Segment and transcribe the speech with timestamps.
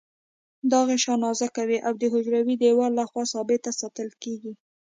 [0.71, 4.53] دا غشا نازکه وي او د حجروي دیوال له خوا ثابته ساتل کیږي.